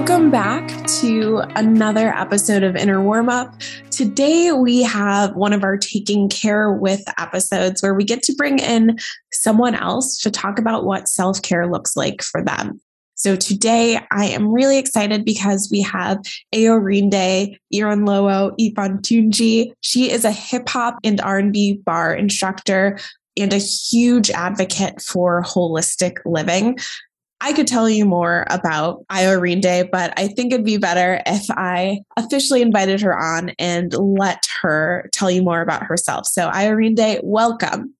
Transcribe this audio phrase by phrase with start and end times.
[0.00, 3.54] Welcome back to another episode of Inner Warm Up.
[3.90, 8.60] Today, we have one of our Taking Care with episodes where we get to bring
[8.60, 8.98] in
[9.30, 12.80] someone else to talk about what self care looks like for them.
[13.20, 16.20] So today, I am really excited because we have
[16.54, 19.72] Ayorinde Ironlowo Ifantunji.
[19.82, 22.98] She is a hip hop and R&B barre instructor
[23.36, 26.78] and a huge advocate for holistic living.
[27.42, 32.00] I could tell you more about Ayorinde, but I think it'd be better if I
[32.16, 36.26] officially invited her on and let her tell you more about herself.
[36.26, 37.94] So, Ayorinde, welcome.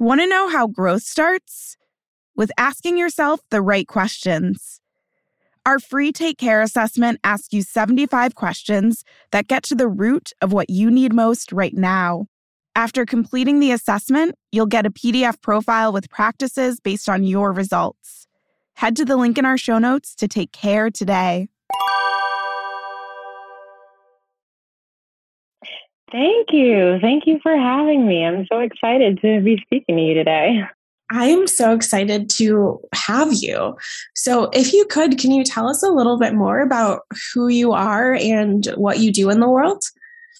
[0.00, 1.76] Want to know how growth starts?
[2.36, 4.78] With asking yourself the right questions.
[5.64, 10.52] Our free Take Care assessment asks you 75 questions that get to the root of
[10.52, 12.26] what you need most right now.
[12.76, 18.26] After completing the assessment, you'll get a PDF profile with practices based on your results.
[18.74, 21.48] Head to the link in our show notes to take care today.
[26.12, 26.98] Thank you.
[27.00, 28.26] Thank you for having me.
[28.26, 30.60] I'm so excited to be speaking to you today.
[31.10, 33.76] I am so excited to have you.
[34.14, 37.72] So, if you could, can you tell us a little bit more about who you
[37.72, 39.82] are and what you do in the world?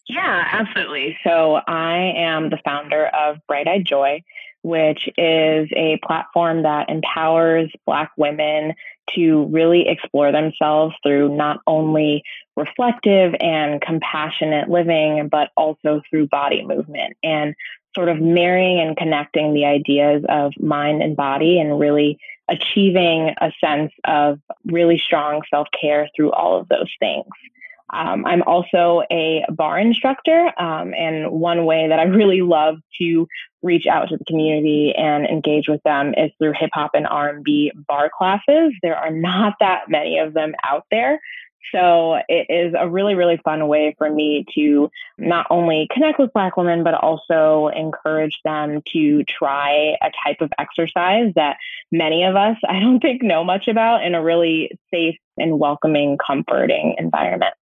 [0.09, 1.19] Yeah, absolutely.
[1.25, 4.23] So I am the founder of Bright Eyed Joy,
[4.63, 8.75] which is a platform that empowers Black women
[9.15, 12.23] to really explore themselves through not only
[12.57, 17.55] reflective and compassionate living, but also through body movement and
[17.97, 23.51] sort of marrying and connecting the ideas of mind and body and really achieving a
[23.61, 27.27] sense of really strong self care through all of those things.
[27.93, 33.29] Um, I'm also a barre instructor, um, and one way that I really love to
[33.63, 37.73] reach out to the community and engage with them is through hip hop and R&B
[37.89, 38.73] barre classes.
[38.83, 41.21] There are not that many of them out there.
[41.73, 46.33] So it is a really, really fun way for me to not only connect with
[46.33, 51.57] Black women, but also encourage them to try a type of exercise that
[51.93, 56.19] many of us, I don't think, know much about in a really safe and welcoming,
[56.25, 57.55] comforting environment.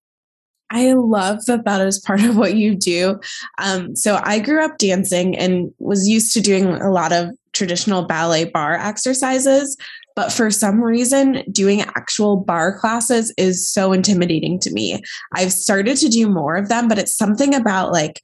[0.72, 3.20] I love that that is part of what you do.
[3.58, 8.04] Um, so I grew up dancing and was used to doing a lot of traditional
[8.04, 9.76] ballet barre exercises.
[10.14, 15.02] But for some reason, doing actual barre classes is so intimidating to me.
[15.34, 18.20] I've started to do more of them, but it's something about like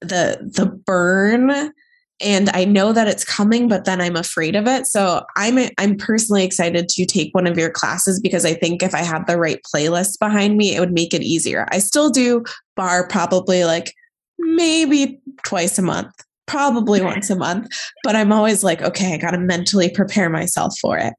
[0.00, 1.72] the the burn
[2.20, 4.86] and I know that it's coming, but then I'm afraid of it.
[4.86, 8.94] So I'm I'm personally excited to take one of your classes because I think if
[8.94, 11.66] I had the right playlist behind me, it would make it easier.
[11.70, 12.42] I still do
[12.76, 13.94] barre probably like
[14.38, 16.12] maybe twice a month,
[16.48, 17.68] probably once a month,
[18.02, 21.14] but I'm always like, okay, I got to mentally prepare myself for it.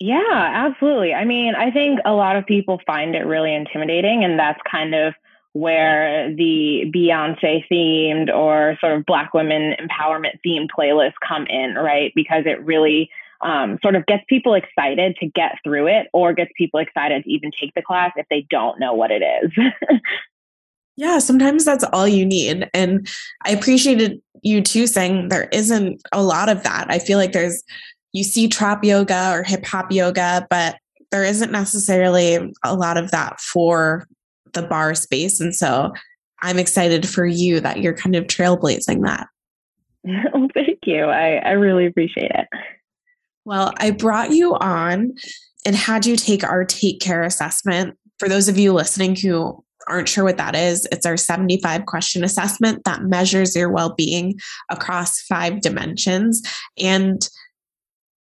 [0.00, 1.12] Yeah, absolutely.
[1.12, 4.94] I mean, I think a lot of people find it really intimidating, and that's kind
[4.94, 5.14] of
[5.52, 12.12] where the Beyonce themed or sort of Black women empowerment themed playlists come in, right?
[12.16, 13.08] Because it really
[13.40, 17.30] um, sort of gets people excited to get through it or gets people excited to
[17.30, 19.52] even take the class if they don't know what it is.
[20.96, 22.68] yeah, sometimes that's all you need.
[22.72, 23.08] And
[23.44, 26.86] I appreciated you too saying there isn't a lot of that.
[26.88, 27.62] I feel like there's,
[28.12, 30.76] you see trap yoga or hip hop yoga, but
[31.10, 34.06] there isn't necessarily a lot of that for
[34.52, 35.40] the barre space.
[35.40, 35.92] And so
[36.42, 39.28] I'm excited for you that you're kind of trailblazing that.
[40.34, 41.04] Oh, thank you.
[41.04, 42.46] I, I really appreciate it.
[43.46, 45.14] Well, I brought you on
[45.64, 47.96] and had you take our Take Care assessment.
[48.18, 52.24] For those of you listening who aren't sure what that is, it's our 75 question
[52.24, 54.38] assessment that measures your well being
[54.70, 56.42] across five dimensions.
[56.78, 57.28] And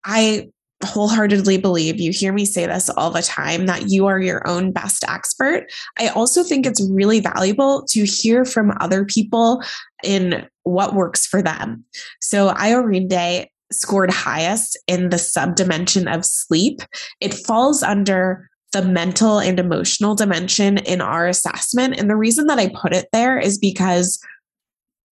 [0.05, 0.49] I
[0.83, 4.71] wholeheartedly believe you hear me say this all the time that you are your own
[4.71, 5.71] best expert.
[5.97, 9.63] I also think it's really valuable to hear from other people
[10.03, 11.85] in what works for them.
[12.19, 16.81] So Ayorinde scored highest in the subdimension of sleep.
[17.19, 21.97] It falls under the mental and emotional dimension in our assessment.
[21.97, 24.19] And the reason that I put it there is because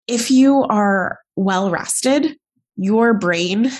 [0.08, 2.38] if you are well rested,
[2.78, 3.72] your brain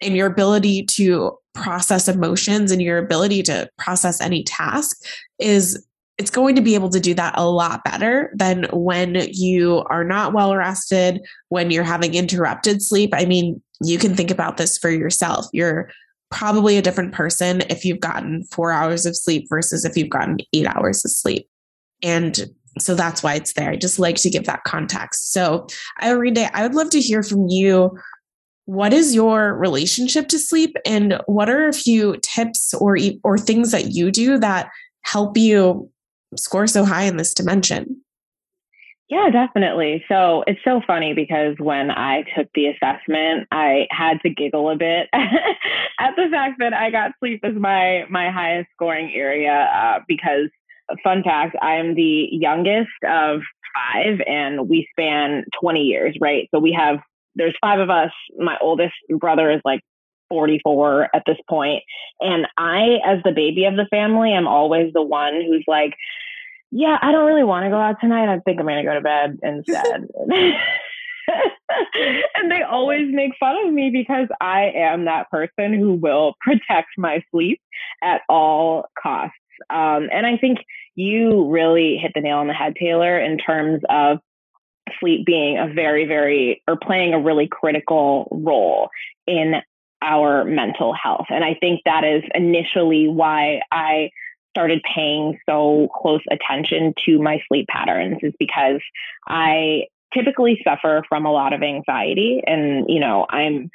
[0.00, 4.96] and your ability to process emotions and your ability to process any task
[5.38, 5.86] is
[6.16, 10.04] it's going to be able to do that a lot better than when you are
[10.04, 13.10] not well rested, when you're having interrupted sleep.
[13.12, 15.46] I mean, you can think about this for yourself.
[15.52, 15.90] You're
[16.34, 20.38] probably a different person if you've gotten four hours of sleep versus if you've gotten
[20.52, 21.48] eight hours of sleep.
[22.02, 23.70] And So that's why it's there.
[23.70, 25.32] I just like to give that context.
[25.32, 25.68] So,
[26.02, 27.96] Irene, I would love to hear from you.
[28.66, 33.70] What is your relationship to sleep, and what are a few tips or or things
[33.70, 34.70] that you do that
[35.02, 35.90] help you
[36.36, 38.03] score so high in this dimension?
[39.14, 40.04] Yeah, definitely.
[40.08, 44.76] So it's so funny because when I took the assessment, I had to giggle a
[44.76, 50.00] bit at the fact that I got sleep as my my highest scoring area uh,
[50.08, 50.50] because
[51.04, 53.40] fun fact, I am the youngest of
[53.76, 56.48] five and we span 20 years, right?
[56.52, 56.98] So we have
[57.36, 58.10] there's five of us.
[58.38, 59.80] My oldest brother is like
[60.28, 61.84] 44 at this point,
[62.20, 65.94] and I as the baby of the family am always the one who's like
[66.76, 68.28] yeah, I don't really want to go out tonight.
[68.28, 70.08] I think I'm going to go to bed instead.
[72.34, 76.88] and they always make fun of me because I am that person who will protect
[76.98, 77.60] my sleep
[78.02, 79.36] at all costs.
[79.70, 80.58] Um, and I think
[80.96, 84.18] you really hit the nail on the head, Taylor, in terms of
[84.98, 88.90] sleep being a very, very, or playing a really critical role
[89.28, 89.54] in
[90.02, 91.26] our mental health.
[91.30, 94.10] And I think that is initially why I
[94.54, 98.80] started paying so close attention to my sleep patterns is because
[99.26, 102.40] I typically suffer from a lot of anxiety.
[102.46, 103.70] And you know I'm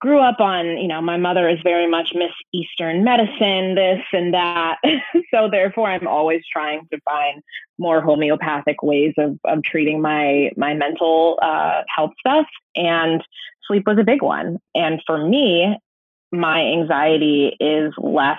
[0.00, 4.32] grew up on you know my mother is very much miss eastern medicine this and
[4.34, 4.76] that.
[5.32, 7.42] So therefore i'm always trying to find
[7.78, 12.46] more homeopathic ways of, of treating my my mental uh, health stuff.
[12.76, 13.22] And
[13.66, 14.58] sleep was a big one.
[14.74, 15.76] And for me
[16.32, 18.38] my anxiety is less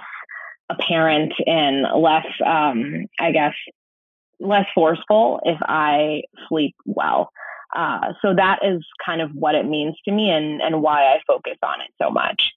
[0.69, 3.53] apparent and less, um, I guess,
[4.39, 7.29] less forceful if I sleep well.
[7.75, 11.19] Uh, so that is kind of what it means to me and, and why I
[11.25, 12.51] focus on it so much.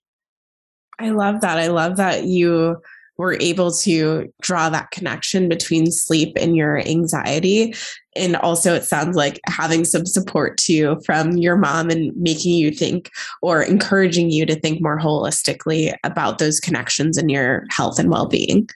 [0.99, 1.59] I love that.
[1.59, 2.77] I love that you
[3.19, 7.75] were able to draw that connection between sleep and your anxiety.
[8.15, 12.71] And also, it sounds like having some support too from your mom and making you
[12.71, 13.11] think
[13.43, 18.27] or encouraging you to think more holistically about those connections in your health and well
[18.27, 18.69] being.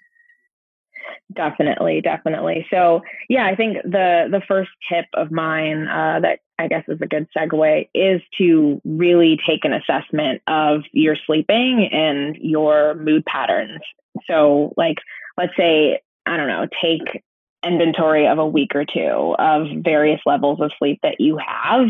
[1.34, 2.66] Definitely, definitely.
[2.70, 7.00] So, yeah, I think the the first tip of mine uh, that I guess is
[7.00, 13.24] a good segue is to really take an assessment of your sleeping and your mood
[13.24, 13.80] patterns.
[14.26, 14.98] So, like,
[15.38, 17.22] let's say I don't know, take
[17.64, 21.86] inventory of a week or two of various levels of sleep that you have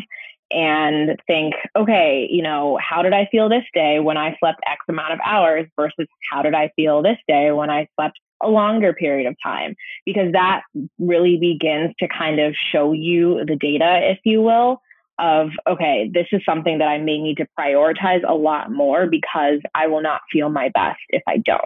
[0.51, 4.81] and think, okay, you know, how did I feel this day when I slept X
[4.89, 8.93] amount of hours versus how did I feel this day when I slept a longer
[8.93, 9.75] period of time?
[10.05, 10.63] Because that
[10.99, 14.81] really begins to kind of show you the data, if you will,
[15.19, 19.61] of, okay, this is something that I may need to prioritize a lot more because
[19.75, 21.61] I will not feel my best if I don't.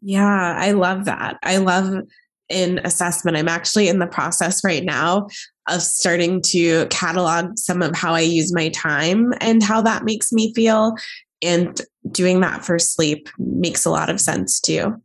[0.00, 1.38] Yeah, I love that.
[1.42, 2.02] I love
[2.48, 3.36] in assessment.
[3.36, 5.28] I'm actually in the process right now
[5.68, 10.32] of starting to catalog some of how I use my time and how that makes
[10.32, 10.94] me feel.
[11.40, 11.80] And
[12.10, 15.00] doing that for sleep makes a lot of sense too.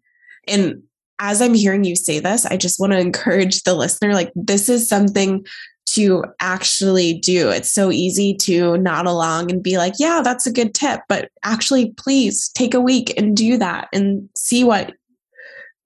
[0.47, 0.83] And
[1.19, 4.69] as I'm hearing you say this, I just want to encourage the listener like, this
[4.69, 5.45] is something
[5.87, 7.49] to actually do.
[7.49, 11.29] It's so easy to nod along and be like, yeah, that's a good tip, but
[11.43, 14.93] actually please take a week and do that and see what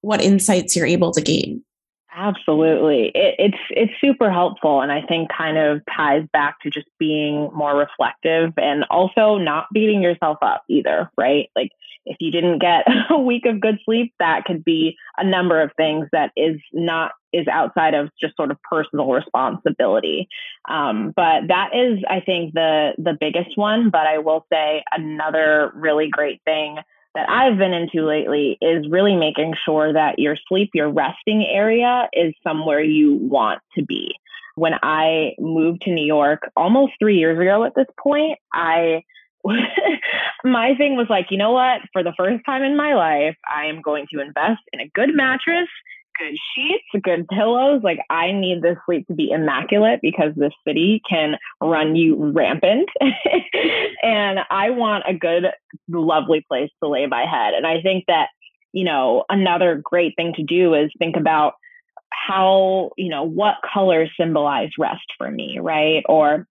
[0.01, 1.63] what insights you're able to gain.
[2.13, 3.11] Absolutely.
[3.15, 7.50] It, it's it's super helpful and I think kind of ties back to just being
[7.53, 11.50] more reflective and also not beating yourself up either, right?
[11.55, 11.69] Like
[12.05, 15.72] if you didn't get a week of good sleep, that could be a number of
[15.77, 20.27] things that is not is outside of just sort of personal responsibility.
[20.70, 23.89] Um, but that is, I think, the the biggest one.
[23.89, 26.77] But I will say another really great thing
[27.13, 32.08] that I've been into lately is really making sure that your sleep, your resting area
[32.13, 34.13] is somewhere you want to be.
[34.55, 39.03] When I moved to New York almost three years ago at this point, I
[40.43, 41.81] my thing was like, you know what?
[41.93, 45.15] For the first time in my life, I am going to invest in a good
[45.15, 45.67] mattress
[46.21, 47.81] good sheets, good pillows.
[47.83, 52.89] Like I need this sleep to be immaculate because this city can run you rampant.
[54.03, 55.45] and I want a good,
[55.89, 57.53] lovely place to lay my head.
[57.53, 58.27] And I think that,
[58.74, 61.53] you know, another great thing to do is think about
[62.12, 66.03] how, you know, what colors symbolize rest for me, right?
[66.07, 66.48] Or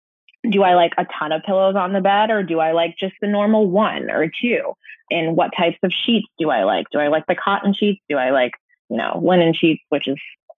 [0.51, 3.15] do I like a ton of pillows on the bed or do I like just
[3.22, 4.74] the normal one or two?
[5.12, 6.86] And what types of sheets do I like?
[6.91, 8.01] Do I like the cotton sheets?
[8.10, 8.51] Do I like
[8.89, 10.18] you know, linen sheets, which is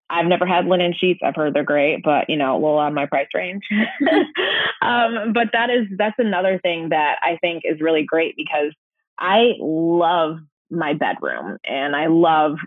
[0.10, 1.22] I've never had linen sheets.
[1.24, 3.64] I've heard they're great, but you know, low on my price range.
[4.82, 8.74] um, but that is that's another thing that I think is really great because
[9.20, 12.58] I love my bedroom and I love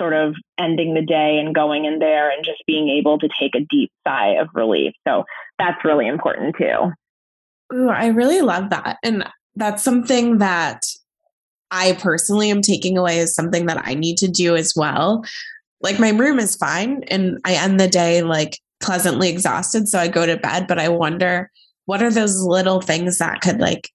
[0.00, 3.54] sort of ending the day and going in there and just being able to take
[3.54, 4.92] a deep sigh of relief.
[5.06, 5.24] So
[5.58, 6.92] that's really important too.
[7.74, 8.96] Ooh, I really love that.
[9.04, 10.80] And that's something that
[11.70, 15.24] I personally am taking away as something that I need to do as well.
[15.82, 19.88] Like my room is fine and I end the day like pleasantly exhausted.
[19.88, 21.50] So I go to bed, but I wonder
[21.84, 23.90] what are those little things that could like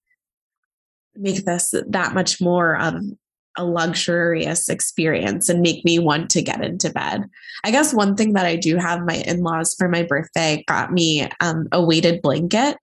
[1.16, 2.96] make this that much more of
[3.58, 7.30] a luxurious experience and make me want to get into bed.
[7.64, 11.28] I guess one thing that I do have my in-laws for my birthday got me
[11.40, 12.78] um, a weighted blanket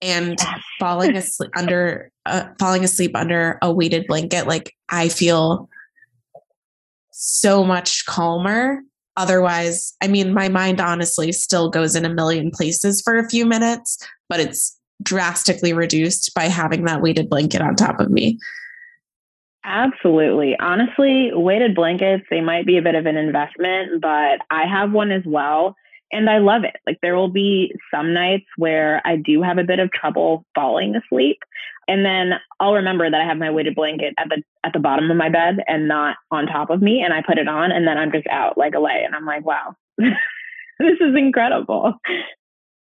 [0.00, 0.38] and
[0.78, 5.68] falling asleep under uh, falling asleep under a weighted blanket like I feel
[7.10, 8.82] so much calmer.
[9.14, 13.44] Otherwise i mean my mind honestly still goes in a million places for a few
[13.44, 18.38] minutes but it's drastically reduced by having that weighted blanket on top of me
[19.64, 20.56] Absolutely.
[20.58, 25.12] Honestly, weighted blankets, they might be a bit of an investment, but I have one
[25.12, 25.76] as well
[26.12, 26.76] and I love it.
[26.86, 30.94] Like there will be some nights where I do have a bit of trouble falling
[30.94, 31.38] asleep.
[31.88, 35.10] And then I'll remember that I have my weighted blanket at the at the bottom
[35.10, 37.86] of my bed and not on top of me and I put it on and
[37.86, 39.74] then I'm just out like a lay and I'm like, wow.
[39.98, 41.94] this is incredible.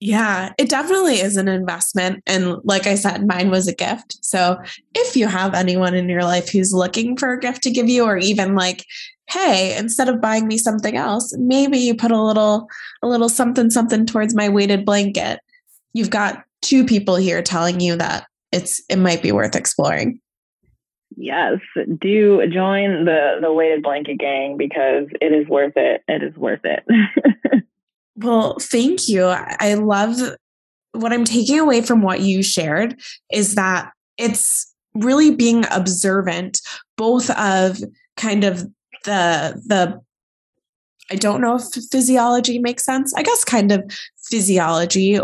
[0.05, 2.23] Yeah, it definitely is an investment.
[2.27, 4.17] And like I said, mine was a gift.
[4.21, 4.57] So
[4.93, 8.03] if you have anyone in your life who's looking for a gift to give you,
[8.03, 8.83] or even like,
[9.29, 12.67] hey, instead of buying me something else, maybe you put a little,
[13.01, 15.39] a little something, something towards my weighted blanket.
[15.93, 20.19] You've got two people here telling you that it's, it might be worth exploring.
[21.15, 21.59] Yes,
[22.01, 26.01] do join the the weighted blanket gang because it is worth it.
[26.07, 26.83] It is worth it.
[28.15, 29.25] Well, thank you.
[29.25, 30.17] I love
[30.91, 32.99] what I'm taking away from what you shared
[33.31, 36.61] is that it's really being observant
[36.97, 37.79] both of
[38.15, 38.61] kind of
[39.05, 39.99] the the
[41.11, 43.13] I don't know if physiology makes sense.
[43.15, 43.83] I guess kind of
[44.29, 45.19] physiology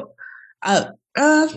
[0.63, 1.47] uh, uh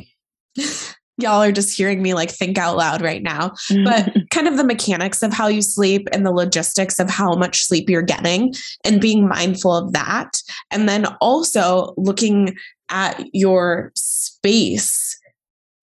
[1.19, 3.53] y'all are just hearing me like think out loud right now,
[3.85, 7.65] but kind of the mechanics of how you sleep and the logistics of how much
[7.65, 8.55] sleep you're getting
[8.85, 10.41] and being mindful of that.
[10.71, 12.57] And then also looking
[12.89, 15.19] at your space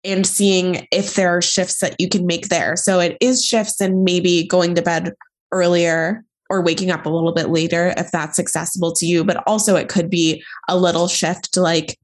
[0.03, 2.75] and seeing if there are shifts that you can make there.
[2.75, 5.13] So it is shifts and maybe going to bed
[5.51, 9.23] earlier or waking up a little bit later if that's accessible to you.
[9.23, 11.99] But also, it could be a little shift like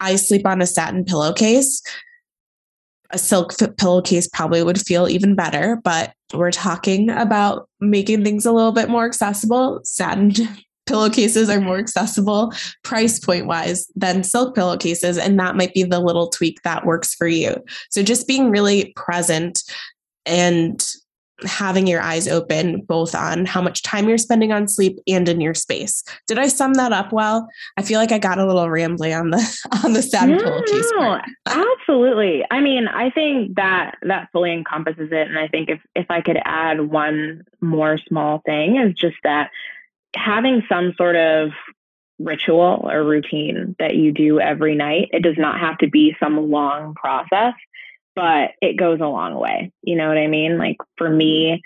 [0.00, 1.82] I sleep on a satin pillowcase
[3.10, 8.52] a silk pillowcase probably would feel even better, but we're talking about making things a
[8.52, 9.80] little bit more accessible.
[9.84, 10.32] Satin
[10.86, 15.18] pillowcases are more accessible price point wise than silk pillowcases.
[15.18, 17.56] And that might be the little tweak that works for you.
[17.90, 19.62] So just being really present
[20.24, 20.84] and
[21.44, 25.40] having your eyes open both on how much time you're spending on sleep and in
[25.40, 26.02] your space.
[26.26, 27.48] Did I sum that up well?
[27.76, 30.92] I feel like I got a little rambly on the on the sad no, pillowcase
[30.98, 31.24] part.
[31.46, 32.44] absolutely.
[32.50, 36.20] I mean, I think that that fully encompasses it and I think if if I
[36.20, 39.50] could add one more small thing is just that
[40.16, 41.50] having some sort of
[42.18, 45.08] ritual or routine that you do every night.
[45.12, 47.54] It does not have to be some long process
[48.18, 49.70] but it goes a long way.
[49.82, 50.58] You know what I mean?
[50.58, 51.62] Like for me,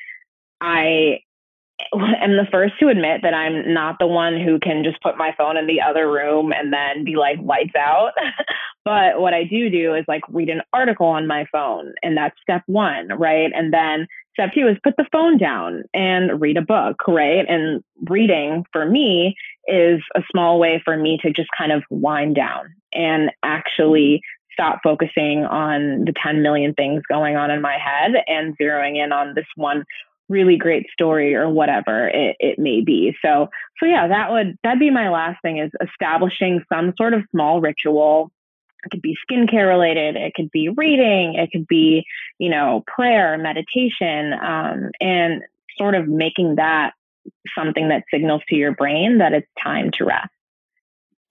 [0.61, 1.21] I
[1.95, 5.35] am the first to admit that I'm not the one who can just put my
[5.39, 8.13] phone in the other room and then be like lights out.
[8.85, 12.37] but what I do do is like read an article on my phone, and that's
[12.43, 13.51] step one, right?
[13.55, 17.47] And then step two is put the phone down and read a book, right?
[17.49, 19.37] And reading for me
[19.69, 24.21] is a small way for me to just kind of wind down and actually
[24.53, 29.13] stop focusing on the 10 million things going on in my head and zeroing in
[29.13, 29.85] on this one
[30.29, 33.15] really great story or whatever it, it may be.
[33.23, 37.23] So, so yeah, that would, that'd be my last thing is establishing some sort of
[37.31, 38.31] small ritual.
[38.85, 40.17] It could be skincare related.
[40.17, 41.35] It could be reading.
[41.35, 42.05] It could be,
[42.39, 45.43] you know, prayer, meditation, um, and
[45.77, 46.93] sort of making that
[47.57, 50.31] something that signals to your brain that it's time to rest.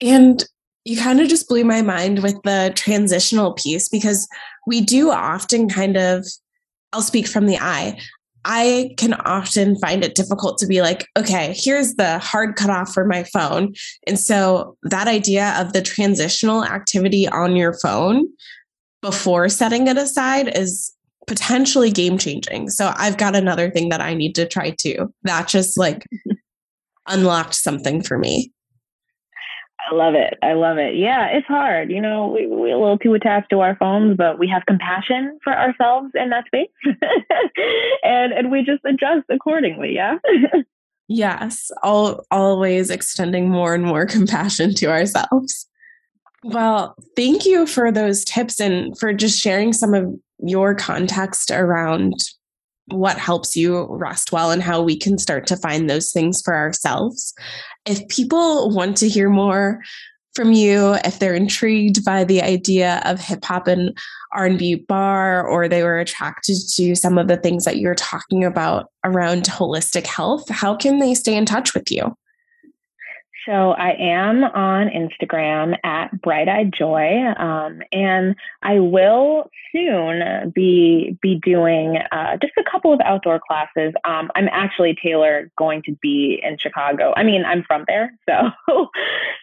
[0.00, 0.42] And
[0.84, 4.28] you kind of just blew my mind with the transitional piece because
[4.66, 6.26] we do often kind of,
[6.92, 7.98] I'll speak from the eye.
[8.44, 13.04] I can often find it difficult to be like, okay, here's the hard cutoff for
[13.04, 13.74] my phone.
[14.06, 18.26] And so that idea of the transitional activity on your phone
[19.00, 20.92] before setting it aside is
[21.28, 22.68] potentially game changing.
[22.70, 25.12] So I've got another thing that I need to try too.
[25.22, 26.04] That just like
[27.06, 28.52] unlocked something for me.
[29.90, 30.38] I love it.
[30.42, 30.94] I love it.
[30.94, 31.90] Yeah, it's hard.
[31.90, 35.38] You know, we, we're a little too attached to our phones, but we have compassion
[35.42, 36.68] for ourselves in that space.
[38.04, 39.94] and and we just adjust accordingly.
[39.94, 40.18] Yeah.
[41.08, 45.68] Yes, all, always extending more and more compassion to ourselves.
[46.42, 52.14] Well, thank you for those tips and for just sharing some of your context around
[52.86, 56.54] what helps you rest well and how we can start to find those things for
[56.54, 57.32] ourselves.
[57.86, 59.80] If people want to hear more
[60.34, 63.96] from you, if they're intrigued by the idea of hip hop and
[64.32, 68.86] R&B barre or they were attracted to some of the things that you're talking about
[69.04, 72.16] around holistic health, how can they stay in touch with you?
[73.46, 81.18] So I am on Instagram at Bright Eyed Joy, um, and I will soon be
[81.20, 83.94] be doing uh, just a couple of outdoor classes.
[84.04, 87.12] Um, I'm actually Taylor going to be in Chicago.
[87.16, 88.88] I mean, I'm from there, so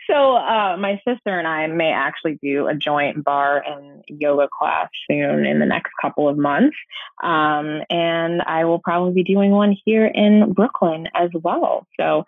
[0.10, 4.88] so uh, my sister and I may actually do a joint barre and yoga class
[5.10, 6.78] soon in the next couple of months,
[7.22, 11.86] um, and I will probably be doing one here in Brooklyn as well.
[12.00, 12.24] So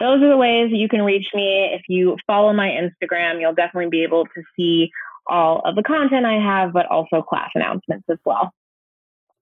[0.00, 1.70] those are the ways you can reach me.
[1.72, 4.90] If you follow my Instagram, you'll definitely be able to see
[5.26, 8.52] all of the content I have, but also class announcements as well.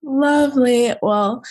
[0.03, 0.95] Lovely.
[1.03, 1.43] Well,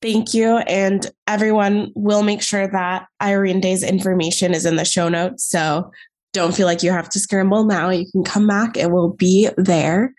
[0.00, 0.58] thank you.
[0.58, 5.44] And everyone will make sure that Ayorinde's information is in the show notes.
[5.44, 5.90] So
[6.32, 7.90] don't feel like you have to scramble now.
[7.90, 10.14] You can come back, it will be there.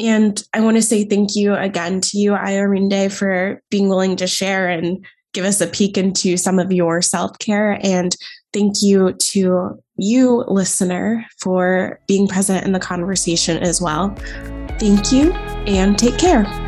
[0.00, 4.28] And I want to say thank you again to you, Ayorinde, for being willing to
[4.28, 7.78] share and give us a peek into some of your self care.
[7.82, 8.14] And
[8.52, 14.14] thank you to you, listener, for being present in the conversation as well.
[14.78, 16.67] Thank you and take care.